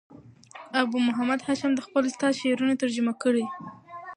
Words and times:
ابو 0.81 0.97
محمد 1.07 1.39
هاشم 1.47 1.71
دخپل 1.75 2.03
استاد 2.09 2.33
شعرونه 2.41 2.73
ترجمه 2.81 3.13
کړي 3.23 3.43
دي. 3.47 3.53